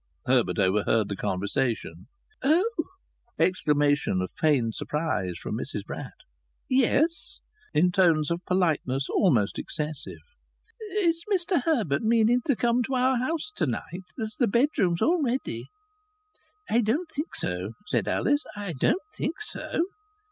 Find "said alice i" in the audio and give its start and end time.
17.85-18.73